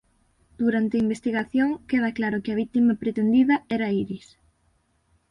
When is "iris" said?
4.03-4.27